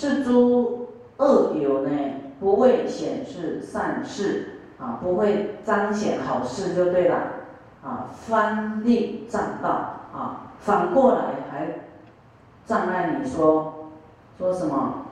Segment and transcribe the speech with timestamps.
[0.00, 1.90] 是诸恶友呢，
[2.38, 7.16] 不会显示善事啊，不会彰显好事就对了
[7.82, 9.68] 啊，翻利障道
[10.14, 11.80] 啊，反过来还
[12.64, 13.90] 障碍你说
[14.38, 15.06] 说什么？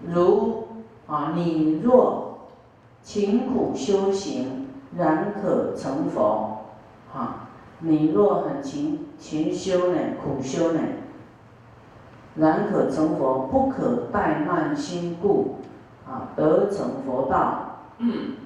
[0.00, 0.66] 如
[1.06, 2.48] 啊，你若
[3.02, 6.68] 勤苦修行，然可成佛
[7.14, 7.50] 啊。
[7.80, 10.80] 你若很勤勤修呢，苦修呢，
[12.36, 15.56] 然可成佛，不可怠慢心故，
[16.06, 17.78] 啊，得成佛道。
[17.98, 18.36] 嗯，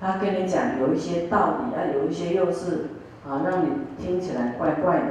[0.00, 2.90] 他跟你讲有一些道理啊，有一些又是
[3.26, 5.06] 啊，让你听起来怪怪的。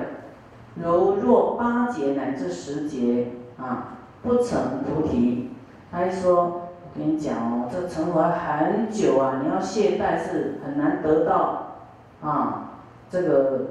[0.75, 3.27] 如若八节乃至十节
[3.57, 5.51] 啊，不成菩提，
[5.91, 11.73] 他一说，我跟你讲哦，这成佛很久啊，你要懈怠是很难得到
[12.21, 12.67] 啊。
[13.09, 13.61] 这个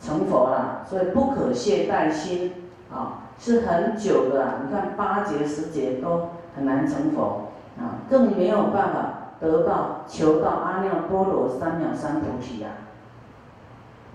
[0.00, 2.52] 成佛了，所以不可懈怠心
[2.92, 4.60] 啊，是很久的。
[4.64, 12.68] 你看八劫十劫都很难成佛啊，更没有办法得到求到阿耨多罗三藐三菩提呀。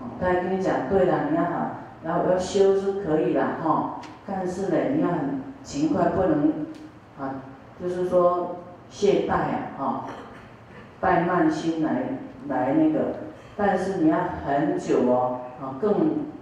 [0.00, 1.70] 哦，刚才跟你讲对了，你要好，
[2.02, 6.66] 然后要修是可以的哈，但是呢，你要很勤快，不能
[7.20, 7.42] 啊，
[7.82, 8.56] 就是说
[8.88, 10.04] 懈怠啊，哈，
[11.02, 12.18] 怠慢心来
[12.48, 13.00] 来那个。
[13.58, 15.92] 但是你要很久哦，啊，更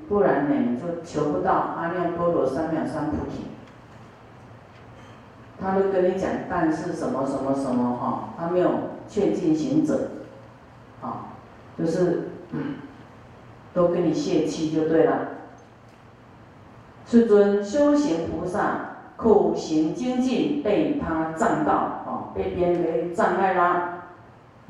[0.09, 3.47] 不然呢，你就求不到阿耨多罗三藐三菩提。
[5.61, 8.71] 他都跟你讲，但是什么什么什么哈，他没有
[9.09, 10.11] 劝进行者，
[11.01, 11.33] 啊，
[11.79, 12.29] 就是
[13.73, 15.29] 都跟你泄气就对了。
[17.07, 23.96] 世尊修行菩萨苦行精进被他障道，啊，被别人给障碍啦。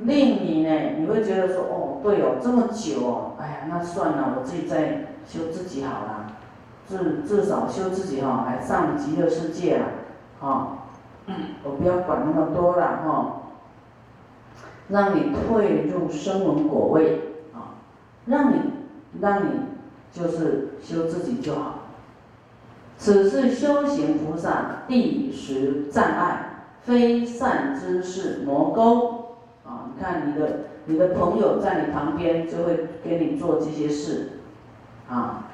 [0.06, 6.32] 令你呢，你会觉得说，哦，对哦，这么久哦，哎呀，那算了，我自己再修自己好了，
[6.88, 9.86] 至至少修自己哈，还上极乐世界了，
[10.38, 10.78] 哈，
[11.64, 13.42] 我不要管那么多了哈，
[14.88, 17.20] 让你退入声闻果位
[17.52, 17.74] 啊，
[18.26, 18.60] 让你
[19.20, 19.50] 让你
[20.12, 21.80] 就是修自己就好。
[22.98, 29.25] 此是修行菩萨第十障碍，非善之事魔钩。
[30.00, 34.30] 看你的，你的朋友在你旁边就会给你做这些事，
[35.08, 35.48] 啊，